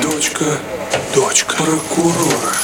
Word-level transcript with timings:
Дочка, 0.00 0.44
дочка 1.14 1.56
прокурора. 1.58 2.54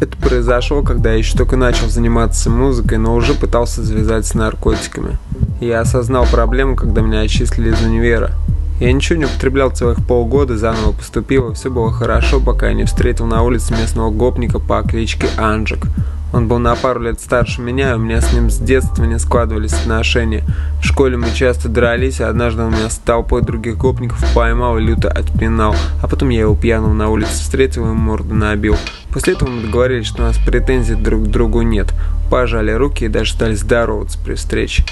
Это 0.00 0.16
произошло, 0.18 0.82
когда 0.82 1.10
я 1.10 1.16
еще 1.18 1.36
только 1.36 1.56
начал 1.56 1.88
заниматься 1.88 2.48
музыкой, 2.48 2.98
но 2.98 3.16
уже 3.16 3.34
пытался 3.34 3.82
завязать 3.82 4.24
с 4.26 4.34
наркотиками. 4.34 5.18
Я 5.60 5.80
осознал 5.80 6.26
проблему, 6.26 6.76
когда 6.76 7.00
меня 7.00 7.22
отчислили 7.22 7.72
из 7.72 7.82
универа. 7.82 8.30
Я 8.78 8.92
ничего 8.92 9.18
не 9.18 9.24
употреблял 9.24 9.70
целых 9.70 10.06
полгода, 10.06 10.56
заново 10.56 10.92
поступил, 10.92 11.50
и 11.50 11.54
все 11.54 11.72
было 11.72 11.90
хорошо, 11.90 12.38
пока 12.38 12.68
я 12.68 12.74
не 12.74 12.84
встретил 12.84 13.26
на 13.26 13.42
улице 13.42 13.74
местного 13.74 14.10
гопника 14.10 14.60
по 14.60 14.80
кличке 14.82 15.26
Анжик. 15.36 15.88
Он 16.32 16.46
был 16.46 16.58
на 16.58 16.74
пару 16.74 17.00
лет 17.00 17.20
старше 17.20 17.62
меня, 17.62 17.92
и 17.92 17.94
у 17.94 17.98
меня 17.98 18.20
с 18.20 18.32
ним 18.32 18.50
с 18.50 18.58
детства 18.58 19.04
не 19.04 19.18
складывались 19.18 19.72
отношения. 19.72 20.44
В 20.80 20.84
школе 20.84 21.16
мы 21.16 21.32
часто 21.32 21.68
дрались, 21.68 22.20
а 22.20 22.28
однажды 22.28 22.62
он 22.62 22.72
меня 22.72 22.90
с 22.90 22.98
толпой 22.98 23.42
других 23.42 23.78
гопников 23.78 24.22
поймал 24.34 24.78
и 24.78 24.82
люто 24.82 25.08
отпинал. 25.08 25.74
А 26.02 26.08
потом 26.08 26.28
я 26.28 26.40
его 26.40 26.54
пьяным 26.54 26.98
на 26.98 27.08
улице 27.08 27.32
встретил 27.32 27.90
и 27.90 27.94
морду 27.94 28.34
набил. 28.34 28.76
После 29.12 29.34
этого 29.34 29.48
мы 29.48 29.62
договорились, 29.62 30.06
что 30.06 30.22
у 30.22 30.26
нас 30.26 30.36
претензий 30.38 30.94
друг 30.94 31.24
к 31.24 31.26
другу 31.28 31.62
нет. 31.62 31.94
Пожали 32.30 32.72
руки 32.72 33.04
и 33.04 33.08
даже 33.08 33.32
стали 33.32 33.54
здороваться 33.54 34.18
при 34.18 34.34
встрече. 34.34 34.84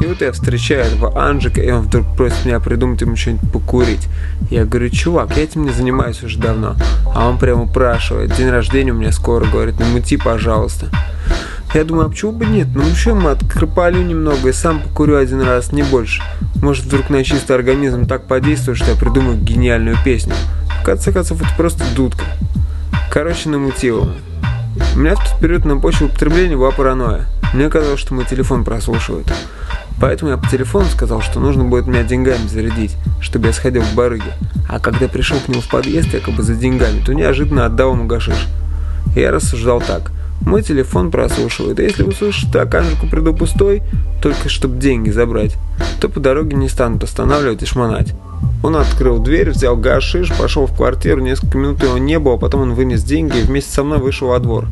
И 0.00 0.06
вот 0.06 0.20
я 0.20 0.32
встречаю 0.32 0.84
этого 0.84 1.18
Анжика, 1.18 1.60
и 1.60 1.70
он 1.70 1.82
вдруг 1.82 2.06
просит 2.16 2.44
меня 2.44 2.60
придумать 2.60 3.00
ему 3.00 3.16
что-нибудь 3.16 3.50
покурить. 3.50 4.08
Я 4.50 4.64
говорю, 4.64 4.90
чувак, 4.90 5.36
я 5.36 5.44
этим 5.44 5.64
не 5.64 5.70
занимаюсь 5.70 6.22
уже 6.22 6.38
давно. 6.38 6.76
А 7.14 7.28
он 7.28 7.38
прямо 7.38 7.62
упрашивает, 7.62 8.34
день 8.36 8.50
рождения 8.50 8.92
у 8.92 8.96
меня 8.96 9.12
скоро, 9.12 9.46
говорит, 9.46 9.78
намути, 9.78 10.16
пожалуйста. 10.16 10.90
Я 11.74 11.84
думаю, 11.84 12.06
а 12.06 12.08
почему 12.08 12.32
бы 12.32 12.46
нет? 12.46 12.68
Ну 12.74 12.84
что, 12.94 13.14
мы 13.14 13.30
открыпалю 13.32 14.02
немного 14.02 14.48
и 14.48 14.52
сам 14.52 14.80
покурю 14.80 15.16
один 15.16 15.42
раз, 15.42 15.72
не 15.72 15.82
больше. 15.82 16.22
Может, 16.62 16.86
вдруг 16.86 17.10
на 17.10 17.22
чистый 17.24 17.52
организм 17.52 18.06
так 18.06 18.26
подействует, 18.26 18.78
что 18.78 18.90
я 18.90 18.96
придумаю 18.96 19.36
гениальную 19.36 19.96
песню. 20.04 20.34
В 20.80 20.84
конце 20.84 21.12
концов, 21.12 21.42
это 21.42 21.50
просто 21.56 21.84
дудка. 21.94 22.24
Короче, 23.10 23.48
намутил. 23.48 24.10
У 24.94 24.98
меня 24.98 25.14
в 25.16 25.18
тот 25.18 25.40
период 25.40 25.64
на 25.64 25.76
почве 25.78 26.06
употребления 26.06 26.56
была 26.56 26.70
паранойя. 26.70 27.26
Мне 27.52 27.68
казалось, 27.68 28.00
что 28.00 28.14
мой 28.14 28.24
телефон 28.24 28.64
прослушивает. 28.64 29.26
Поэтому 30.00 30.30
я 30.30 30.36
по 30.36 30.48
телефону 30.48 30.86
сказал, 30.86 31.22
что 31.22 31.40
нужно 31.40 31.64
будет 31.64 31.86
меня 31.86 32.02
деньгами 32.02 32.46
зарядить, 32.46 32.96
чтобы 33.20 33.46
я 33.46 33.52
сходил 33.52 33.82
в 33.82 33.94
барыги. 33.94 34.32
А 34.68 34.78
когда 34.78 35.08
пришел 35.08 35.38
к 35.38 35.48
нему 35.48 35.60
в 35.60 35.68
подъезд, 35.68 36.12
якобы 36.12 36.42
за 36.42 36.54
деньгами, 36.54 37.00
то 37.04 37.14
неожиданно 37.14 37.66
отдал 37.66 37.92
ему 37.94 38.06
гашиш. 38.06 38.46
Я 39.14 39.30
рассуждал 39.30 39.80
так. 39.80 40.12
Мой 40.42 40.62
телефон 40.62 41.10
прослушивает, 41.10 41.78
а 41.80 41.82
если 41.82 42.02
услышит, 42.02 42.50
что 42.50 42.60
оканжику 42.60 43.06
приду 43.08 43.34
пустой, 43.34 43.82
только 44.22 44.48
чтобы 44.48 44.78
деньги 44.78 45.10
забрать, 45.10 45.56
то 46.00 46.08
по 46.08 46.20
дороге 46.20 46.56
не 46.56 46.68
станут 46.68 47.02
останавливать 47.04 47.62
и 47.62 47.66
шмонать. 47.66 48.14
Он 48.62 48.76
открыл 48.76 49.18
дверь, 49.18 49.50
взял 49.50 49.76
гашиш, 49.76 50.30
пошел 50.36 50.66
в 50.66 50.76
квартиру, 50.76 51.22
несколько 51.22 51.56
минут 51.56 51.82
его 51.82 51.96
не 51.98 52.18
было, 52.18 52.36
потом 52.36 52.62
он 52.62 52.74
вынес 52.74 53.02
деньги 53.02 53.38
и 53.38 53.42
вместе 53.42 53.72
со 53.72 53.82
мной 53.82 53.98
вышел 53.98 54.28
во 54.28 54.38
двор. 54.38 54.66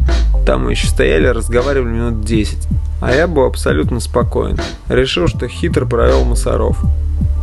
Там 0.46 0.64
мы 0.64 0.72
еще 0.72 0.86
стояли, 0.86 1.26
разговаривали 1.26 1.90
минут 1.90 2.24
десять. 2.24 2.68
А 3.04 3.14
я 3.14 3.26
был 3.26 3.44
абсолютно 3.44 4.00
спокоен. 4.00 4.56
Решил, 4.88 5.28
что 5.28 5.46
хитро 5.46 5.84
провел 5.84 6.24
мусоров. 6.24 6.78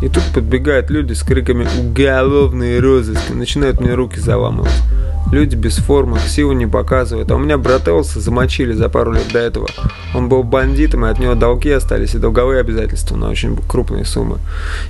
И 0.01 0.09
тут 0.09 0.23
подбегают 0.33 0.89
люди 0.89 1.13
с 1.13 1.21
криками 1.21 1.67
«Уголовный 1.79 2.79
розыск!» 2.79 3.29
и 3.29 3.33
начинают 3.33 3.79
мне 3.79 3.93
руки 3.93 4.19
заламывать. 4.19 4.73
Люди 5.31 5.55
без 5.55 5.77
формы, 5.77 6.17
силу 6.17 6.53
не 6.53 6.65
показывают. 6.65 7.29
А 7.29 7.35
у 7.35 7.37
меня 7.37 7.59
брат 7.59 7.87
Элса 7.87 8.19
замочили 8.19 8.73
за 8.73 8.89
пару 8.89 9.11
лет 9.11 9.31
до 9.31 9.37
этого. 9.37 9.67
Он 10.15 10.29
был 10.29 10.41
бандитом, 10.41 11.05
и 11.05 11.09
от 11.09 11.19
него 11.19 11.35
долги 11.35 11.69
остались, 11.69 12.15
и 12.15 12.17
долговые 12.17 12.59
обязательства 12.59 13.15
на 13.15 13.29
очень 13.29 13.55
крупные 13.55 14.03
суммы. 14.03 14.39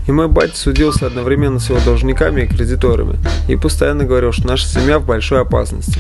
И 0.08 0.14
мой 0.14 0.30
батя 0.30 0.56
судился 0.56 1.06
одновременно 1.06 1.60
с 1.60 1.70
его 1.70 1.82
должниками 1.84 2.44
и 2.44 2.48
кредиторами. 2.48 3.20
И 3.50 3.58
постоянно 3.58 4.06
говорил, 4.06 4.32
что 4.32 4.48
наша 4.48 4.68
семья 4.68 5.00
в 5.00 5.06
большой 5.06 5.42
опасности. 5.42 6.00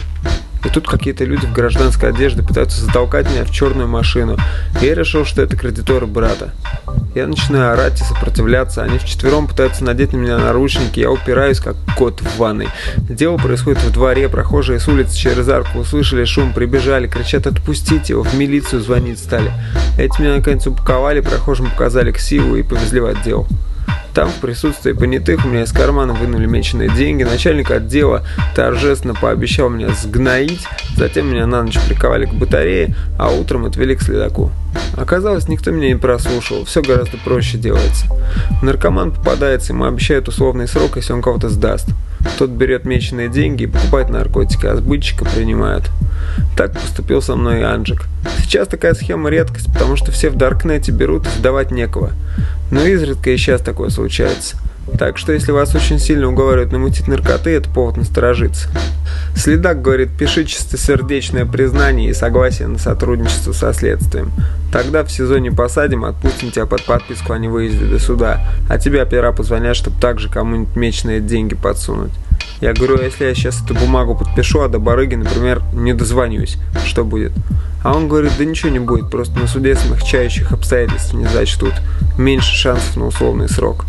И 0.63 0.69
тут 0.69 0.87
какие-то 0.87 1.25
люди 1.25 1.45
в 1.45 1.53
гражданской 1.53 2.09
одежде 2.09 2.43
пытаются 2.43 2.81
затолкать 2.85 3.29
меня 3.29 3.45
в 3.45 3.51
черную 3.51 3.87
машину. 3.87 4.37
И 4.81 4.85
я 4.85 4.95
решил, 4.95 5.25
что 5.25 5.41
это 5.41 5.57
кредиторы 5.57 6.05
брата. 6.05 6.53
Я 7.15 7.27
начинаю 7.27 7.73
орать 7.73 7.99
и 7.99 8.03
сопротивляться. 8.03 8.83
Они 8.83 8.97
вчетвером 8.97 9.47
пытаются 9.47 9.83
надеть 9.83 10.13
на 10.13 10.17
меня 10.17 10.37
наручники. 10.37 10.99
Я 10.99 11.11
упираюсь, 11.11 11.59
как 11.59 11.75
кот 11.97 12.21
в 12.21 12.37
ванной. 12.37 12.69
Дело 12.97 13.37
происходит 13.37 13.81
в 13.81 13.91
дворе. 13.91 14.29
Прохожие 14.29 14.79
с 14.79 14.87
улицы 14.87 15.17
через 15.17 15.47
арку 15.49 15.79
услышали 15.79 16.25
шум, 16.25 16.53
прибежали, 16.53 17.07
кричат 17.07 17.47
«отпустите 17.47 18.13
его!» 18.13 18.23
В 18.23 18.33
милицию 18.35 18.81
звонить 18.81 19.19
стали. 19.19 19.51
Эти 19.97 20.21
меня 20.21 20.35
наконец 20.35 20.65
упаковали, 20.67 21.21
прохожим 21.21 21.69
показали 21.69 22.11
ксиву 22.11 22.55
и 22.55 22.63
повезли 22.63 22.99
в 22.99 23.05
отдел. 23.05 23.47
Там, 24.13 24.29
в 24.29 24.35
присутствии 24.35 24.91
понятых, 24.91 25.45
у 25.45 25.47
меня 25.47 25.63
из 25.63 25.71
кармана 25.71 26.13
вынули 26.13 26.45
меченые 26.45 26.89
деньги. 26.89 27.23
Начальник 27.23 27.71
отдела 27.71 28.25
торжественно 28.55 29.15
пообещал 29.15 29.69
меня 29.69 29.89
сгноить. 29.89 30.67
Затем 30.97 31.29
меня 31.29 31.47
на 31.47 31.63
ночь 31.63 31.79
приковали 31.87 32.25
к 32.25 32.33
батарее, 32.33 32.95
а 33.17 33.29
утром 33.29 33.65
отвели 33.65 33.95
к 33.95 34.01
следаку. 34.01 34.51
Оказалось, 34.97 35.47
никто 35.47 35.71
меня 35.71 35.87
не 35.87 35.95
прослушал. 35.95 36.65
Все 36.65 36.81
гораздо 36.81 37.17
проще 37.17 37.57
делается. 37.57 38.07
Наркоман 38.61 39.11
попадается, 39.11 39.71
ему 39.71 39.85
обещают 39.85 40.27
условный 40.27 40.67
срок, 40.67 40.97
если 40.97 41.13
он 41.13 41.21
кого-то 41.21 41.49
сдаст. 41.49 41.87
Тот 42.37 42.49
берет 42.51 42.85
меченые 42.85 43.29
деньги 43.29 43.63
и 43.63 43.67
покупает 43.67 44.09
наркотики, 44.09 44.65
а 44.65 44.75
сбытчика 44.75 45.25
принимают. 45.25 45.89
Так 46.55 46.73
поступил 46.73 47.21
со 47.21 47.35
мной 47.35 47.59
и 47.59 47.63
Анджик. 47.63 48.05
Сейчас 48.39 48.67
такая 48.67 48.93
схема 48.93 49.29
редкость, 49.29 49.71
потому 49.71 49.95
что 49.95 50.11
все 50.11 50.29
в 50.29 50.35
Даркнете 50.35 50.91
берут 50.91 51.27
сдавать 51.27 51.71
некого. 51.71 52.11
Но 52.71 52.81
изредка 52.81 53.31
и 53.31 53.37
сейчас 53.37 53.61
такое 53.61 53.89
случается. 53.89 54.57
Так 54.97 55.17
что 55.17 55.31
если 55.33 55.51
вас 55.51 55.73
очень 55.73 55.99
сильно 55.99 56.27
уговаривают 56.27 56.71
намутить 56.71 57.07
наркоты, 57.07 57.51
это 57.51 57.69
повод 57.69 57.97
насторожиться. 57.97 58.69
Следак 59.35 59.81
говорит, 59.81 60.09
пиши 60.17 60.45
чистосердечное 60.45 61.45
признание 61.45 62.09
и 62.09 62.13
согласие 62.13 62.67
на 62.67 62.77
сотрудничество 62.77 63.53
со 63.53 63.73
следствием. 63.73 64.31
Тогда 64.71 65.03
в 65.03 65.11
сезоне 65.11 65.51
посадим, 65.51 66.05
отпустим 66.05 66.51
тебя 66.51 66.65
под 66.65 66.85
подписку 66.85 67.33
о 67.33 67.39
невыезде 67.39 67.85
до 67.85 67.99
суда, 67.99 68.45
а 68.69 68.77
тебе 68.77 69.01
опера 69.01 69.31
позвонят, 69.31 69.75
чтобы 69.75 69.99
также 69.99 70.29
кому-нибудь 70.29 70.75
меченые 70.75 71.19
деньги 71.19 71.55
подсунуть. 71.55 72.11
Я 72.61 72.73
говорю, 72.73 72.99
а 72.99 73.03
если 73.03 73.25
я 73.25 73.33
сейчас 73.33 73.63
эту 73.63 73.73
бумагу 73.73 74.15
подпишу, 74.15 74.61
а 74.61 74.69
до 74.69 74.77
барыги, 74.77 75.15
например, 75.15 75.61
не 75.73 75.93
дозвонюсь, 75.93 76.57
что 76.85 77.03
будет? 77.03 77.31
А 77.83 77.95
он 77.95 78.07
говорит, 78.07 78.33
да 78.37 78.45
ничего 78.45 78.69
не 78.69 78.79
будет, 78.79 79.09
просто 79.09 79.39
на 79.39 79.47
суде 79.47 79.75
смягчающих 79.75 80.51
обстоятельств 80.51 81.13
не 81.13 81.25
зачтут. 81.25 81.73
Меньше 82.17 82.55
шансов 82.55 82.95
на 82.97 83.07
условный 83.07 83.49
срок. 83.49 83.85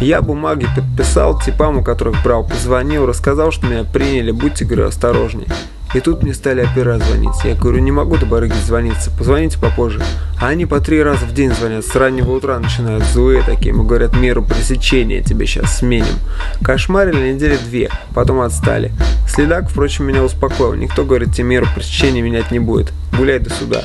Я 0.00 0.20
бумаги 0.20 0.68
подписал, 0.76 1.40
типам, 1.40 1.78
у 1.78 1.82
которых 1.82 2.22
брал, 2.22 2.44
позвонил, 2.46 3.06
рассказал, 3.06 3.50
что 3.50 3.66
меня 3.66 3.84
приняли, 3.84 4.30
будьте, 4.30 4.66
говорю, 4.66 4.88
осторожней. 4.88 5.46
И 5.94 6.00
тут 6.00 6.22
мне 6.22 6.34
стали 6.34 6.62
опера 6.62 6.98
звонить. 6.98 7.42
Я 7.44 7.54
говорю, 7.54 7.78
не 7.78 7.92
могу 7.92 8.18
до 8.18 8.26
барыги 8.26 8.52
звониться, 8.66 9.10
позвоните 9.10 9.58
попозже. 9.58 10.02
А 10.38 10.48
они 10.48 10.66
по 10.66 10.80
три 10.80 11.02
раза 11.02 11.24
в 11.24 11.32
день 11.32 11.50
звонят, 11.54 11.86
с 11.86 11.96
раннего 11.96 12.32
утра 12.32 12.58
начинают 12.58 13.04
злые 13.04 13.42
такие. 13.42 13.72
Мы 13.72 13.84
говорят, 13.84 14.14
меру 14.14 14.42
пресечения 14.42 15.22
тебе 15.22 15.46
сейчас 15.46 15.78
сменим. 15.78 16.18
Кошмарили 16.62 17.32
недели 17.32 17.56
две, 17.56 17.88
потом 18.14 18.40
отстали. 18.40 18.92
Следак, 19.26 19.70
впрочем, 19.70 20.04
меня 20.04 20.22
успокоил. 20.22 20.74
Никто, 20.74 21.06
говорит, 21.06 21.32
тебе 21.32 21.44
меру 21.44 21.66
пресечения 21.74 22.20
менять 22.20 22.50
не 22.50 22.58
будет. 22.58 22.92
Гуляй 23.16 23.38
до 23.38 23.48
суда. 23.48 23.84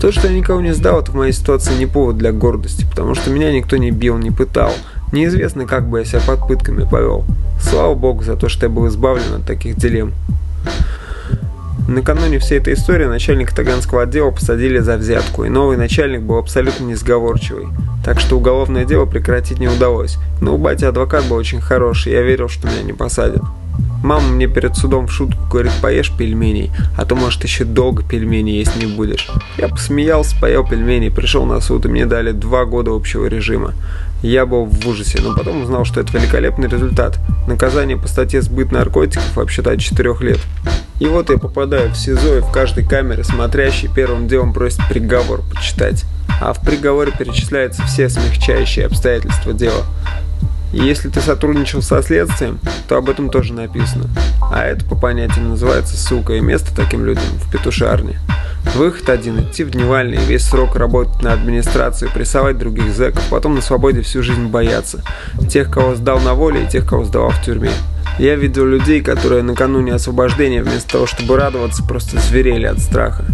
То, 0.00 0.10
что 0.10 0.26
я 0.26 0.34
никого 0.34 0.60
не 0.60 0.72
сдал, 0.72 1.00
это 1.00 1.12
в 1.12 1.14
моей 1.14 1.32
ситуации 1.32 1.74
не 1.74 1.86
повод 1.86 2.18
для 2.18 2.32
гордости, 2.32 2.84
потому 2.88 3.14
что 3.14 3.30
меня 3.30 3.52
никто 3.52 3.76
не 3.76 3.92
бил, 3.92 4.18
не 4.18 4.30
пытал. 4.30 4.72
Неизвестно, 5.12 5.66
как 5.66 5.88
бы 5.88 6.00
я 6.00 6.04
себя 6.06 6.20
под 6.26 6.48
пытками 6.48 6.88
повел. 6.88 7.24
Слава 7.60 7.94
богу 7.94 8.24
за 8.24 8.34
то, 8.34 8.48
что 8.48 8.66
я 8.66 8.70
был 8.70 8.88
избавлен 8.88 9.34
от 9.36 9.46
таких 9.46 9.76
дилемм. 9.76 10.14
Накануне 11.86 12.38
всей 12.38 12.58
этой 12.58 12.74
истории 12.74 13.04
начальника 13.04 13.54
Таганского 13.54 14.02
отдела 14.02 14.30
посадили 14.30 14.78
за 14.78 14.96
взятку, 14.96 15.44
и 15.44 15.50
новый 15.50 15.76
начальник 15.76 16.22
был 16.22 16.38
абсолютно 16.38 16.84
несговорчивый. 16.84 17.66
Так 18.04 18.20
что 18.20 18.36
уголовное 18.36 18.84
дело 18.84 19.04
прекратить 19.04 19.58
не 19.58 19.68
удалось. 19.68 20.16
Но 20.40 20.54
у 20.54 20.58
бати 20.58 20.84
адвокат 20.84 21.24
был 21.26 21.36
очень 21.36 21.60
хороший, 21.60 22.12
я 22.12 22.22
верил, 22.22 22.48
что 22.48 22.68
меня 22.68 22.82
не 22.82 22.92
посадят. 22.92 23.42
Мама 24.02 24.28
мне 24.28 24.48
перед 24.48 24.76
судом 24.76 25.06
в 25.06 25.12
шутку 25.12 25.40
говорит, 25.50 25.72
поешь 25.80 26.12
пельменей, 26.16 26.70
а 26.96 27.04
то, 27.04 27.14
может, 27.14 27.44
еще 27.44 27.64
долго 27.64 28.02
пельмени 28.02 28.50
есть 28.50 28.76
не 28.76 28.86
будешь. 28.86 29.28
Я 29.58 29.68
посмеялся, 29.68 30.36
поел 30.40 30.66
пельмени, 30.66 31.08
пришел 31.08 31.46
на 31.46 31.60
суд, 31.60 31.86
и 31.86 31.88
мне 31.88 32.06
дали 32.06 32.32
два 32.32 32.64
года 32.64 32.90
общего 32.90 33.26
режима. 33.26 33.74
Я 34.22 34.46
был 34.46 34.64
в 34.66 34.86
ужасе, 34.86 35.20
но 35.20 35.34
потом 35.34 35.62
узнал, 35.62 35.84
что 35.84 36.00
это 36.00 36.16
великолепный 36.16 36.68
результат. 36.68 37.18
Наказание 37.48 37.96
по 37.96 38.06
статье 38.06 38.40
«Сбыт 38.40 38.70
наркотиков» 38.70 39.36
вообще-то 39.36 39.72
от 39.72 39.80
4 39.80 40.14
лет. 40.20 40.38
И 41.00 41.06
вот 41.06 41.30
я 41.30 41.38
попадаю 41.38 41.90
в 41.90 41.96
СИЗО, 41.96 42.38
и 42.38 42.40
в 42.40 42.50
каждой 42.52 42.86
камере 42.86 43.24
смотрящий 43.24 43.88
первым 43.92 44.28
делом 44.28 44.52
просит 44.52 44.80
приговор 44.88 45.42
почитать. 45.52 46.04
А 46.40 46.52
в 46.52 46.60
приговоре 46.60 47.12
перечисляются 47.16 47.82
все 47.84 48.08
смягчающие 48.08 48.86
обстоятельства 48.86 49.52
дела. 49.52 49.84
Если 50.72 51.10
ты 51.10 51.20
сотрудничал 51.20 51.82
со 51.82 52.02
следствием, 52.02 52.58
то 52.88 52.96
об 52.96 53.10
этом 53.10 53.28
тоже 53.28 53.52
написано. 53.52 54.08
А 54.50 54.64
это 54.64 54.84
по 54.84 54.96
понятиям 54.96 55.50
называется 55.50 55.96
ссылка 55.96 56.34
и 56.34 56.40
место 56.40 56.74
таким 56.74 57.04
людям 57.04 57.24
в 57.40 57.50
петушарне. 57.52 58.18
Выход 58.74 59.10
один– 59.10 59.40
идти 59.42 59.64
в 59.64 59.70
дневальный, 59.70 60.16
весь 60.16 60.44
срок 60.44 60.76
работать 60.76 61.20
на 61.22 61.34
администрацию, 61.34 62.10
прессовать 62.10 62.58
других 62.58 62.94
зэков, 62.94 63.22
потом 63.28 63.54
на 63.54 63.60
свободе 63.60 64.00
всю 64.00 64.22
жизнь 64.22 64.46
бояться. 64.46 65.02
Тех, 65.50 65.70
кого 65.70 65.94
сдал 65.94 66.20
на 66.20 66.32
воле 66.34 66.64
и 66.64 66.68
тех, 66.68 66.88
кого 66.88 67.04
сдавал 67.04 67.30
в 67.30 67.44
тюрьме. 67.44 67.72
Я 68.18 68.36
видел 68.36 68.64
людей, 68.64 69.02
которые 69.02 69.42
накануне 69.42 69.92
освобождения 69.94 70.62
вместо 70.62 70.92
того, 70.92 71.06
чтобы 71.06 71.36
радоваться, 71.36 71.84
просто 71.84 72.18
зверели 72.18 72.66
от 72.66 72.78
страха. 72.78 73.26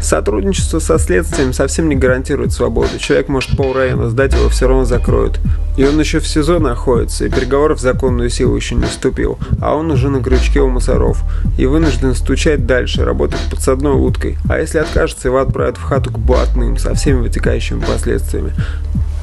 Сотрудничество 0.00 0.78
со 0.78 0.98
следствием 0.98 1.52
совсем 1.52 1.88
не 1.88 1.96
гарантирует 1.96 2.52
свободу. 2.52 2.98
Человек 2.98 3.28
может 3.28 3.56
пол 3.56 3.72
района 3.72 4.08
сдать, 4.10 4.32
его 4.32 4.48
все 4.48 4.68
равно 4.68 4.84
закроют. 4.84 5.40
И 5.76 5.84
он 5.84 5.98
еще 6.00 6.18
в 6.18 6.26
СИЗО 6.26 6.58
находится, 6.58 7.24
и 7.24 7.30
переговор 7.30 7.74
в 7.74 7.80
законную 7.80 8.30
силу 8.30 8.56
еще 8.56 8.74
не 8.74 8.86
вступил, 8.86 9.38
а 9.60 9.76
он 9.76 9.90
уже 9.90 10.08
на 10.08 10.22
крючке 10.22 10.60
у 10.60 10.68
мусоров. 10.68 11.22
И 11.56 11.66
вынужден 11.66 12.14
стучать 12.14 12.66
дальше, 12.66 13.04
работать 13.04 13.40
подсадной 13.50 13.92
уткой. 13.92 14.38
А 14.48 14.58
если 14.58 14.78
откажется, 14.78 15.28
его 15.28 15.38
отправят 15.38 15.76
в 15.76 15.82
хату 15.82 16.10
к 16.10 16.18
блатным, 16.18 16.76
со 16.78 16.94
всеми 16.94 17.20
вытекающими 17.20 17.80
последствиями. 17.80 18.52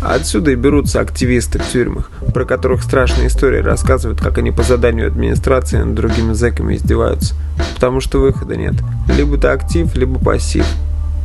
Отсюда 0.08 0.52
и 0.52 0.56
берутся 0.56 1.00
активисты 1.00 1.58
в 1.58 1.68
тюрьмах, 1.68 2.12
про 2.34 2.46
которых 2.46 2.84
страшные 2.84 3.28
истории 3.28 3.60
рассказывают, 3.60 4.22
как 4.22 4.38
они 4.38 4.52
по 4.52 4.62
заданию 4.62 5.08
администрации 5.08 5.78
над 5.78 5.96
другими 5.96 6.34
зэками 6.34 6.76
издеваются. 6.76 7.34
Потому 7.74 8.02
что 8.02 8.20
выхода 8.20 8.56
нет. 8.56 8.76
Либо 9.10 9.38
ты 9.38 9.48
актив, 9.48 9.96
либо 9.96 10.20
пассив. 10.20 10.66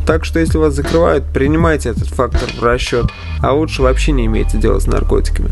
Так 0.06 0.24
что 0.24 0.40
если 0.40 0.56
вас 0.56 0.74
закрывают, 0.74 1.24
принимайте 1.24 1.90
этот 1.90 2.08
фактор 2.08 2.48
в 2.58 2.62
расчет, 2.62 3.06
а 3.40 3.52
лучше 3.52 3.82
вообще 3.82 4.12
не 4.12 4.26
имейте 4.26 4.56
дела 4.56 4.80
с 4.80 4.86
наркотиками. 4.86 5.50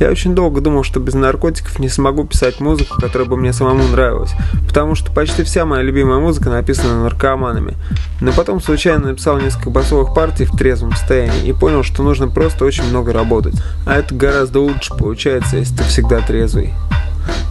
Я 0.00 0.10
очень 0.10 0.34
долго 0.34 0.60
думал, 0.60 0.82
что 0.82 0.98
без 0.98 1.14
наркотиков 1.14 1.78
не 1.78 1.88
смогу 1.88 2.24
писать 2.24 2.60
музыку, 2.60 3.00
которая 3.00 3.28
бы 3.28 3.36
мне 3.36 3.52
самому 3.52 3.84
нравилась, 3.84 4.32
потому 4.66 4.94
что 4.94 5.12
почти 5.12 5.42
вся 5.44 5.64
моя 5.64 5.82
любимая 5.82 6.18
музыка 6.18 6.50
написана 6.50 7.02
наркоманами. 7.02 7.74
Но 8.20 8.32
потом 8.32 8.60
случайно 8.60 9.08
написал 9.08 9.38
несколько 9.38 9.70
басовых 9.70 10.14
партий 10.14 10.46
в 10.46 10.56
трезвом 10.56 10.92
состоянии 10.92 11.48
и 11.48 11.52
понял, 11.52 11.82
что 11.82 12.02
нужно 12.02 12.28
просто 12.28 12.64
очень 12.64 12.84
много 12.84 13.12
работать. 13.12 13.54
А 13.86 13.96
это 13.96 14.14
гораздо 14.14 14.60
лучше 14.60 14.94
получается, 14.94 15.58
если 15.58 15.76
ты 15.76 15.84
всегда 15.84 16.20
трезвый. 16.20 16.74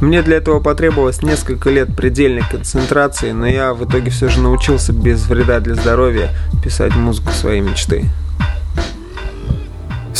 Мне 0.01 0.22
для 0.22 0.38
этого 0.38 0.60
потребовалось 0.60 1.22
несколько 1.22 1.69
лет 1.69 1.95
предельной 1.95 2.44
концентрации, 2.50 3.31
но 3.31 3.48
я 3.48 3.74
в 3.74 3.86
итоге 3.86 4.12
все 4.12 4.28
же 4.28 4.42
научился 4.42 4.92
без 4.92 5.25
вреда 5.28 5.60
для 5.60 5.75
здоровья 5.75 6.30
писать 6.63 6.95
музыку 6.95 7.31
своей 7.31 7.62
мечты. 7.62 8.10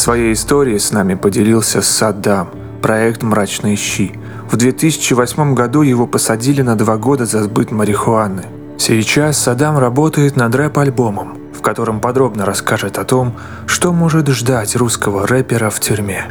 Своей 0.04 0.34
историей 0.34 0.80
с 0.80 0.92
нами 0.92 1.16
поделился 1.16 1.82
Саддам, 1.82 2.50
проект 2.82 3.24
«Мрачные 3.24 3.78
щи». 3.78 4.12
В 4.52 4.58
2008 4.58 5.54
году 5.54 5.82
его 5.82 6.08
посадили 6.08 6.62
на 6.62 6.76
два 6.76 6.98
года 6.98 7.26
за 7.26 7.42
сбыт 7.42 7.72
марихуаны. 7.72 8.44
Сейчас 8.78 9.38
Саддам 9.38 9.78
работает 9.78 10.36
над 10.36 10.54
рэп-альбомом, 10.56 11.38
в 11.58 11.62
котором 11.62 12.02
подробно 12.02 12.46
расскажет 12.46 12.98
о 12.98 13.06
том, 13.06 13.36
что 13.66 13.94
может 13.94 14.28
ждать 14.28 14.76
русского 14.76 15.26
рэпера 15.26 15.70
в 15.70 15.80
тюрьме. 15.80 16.26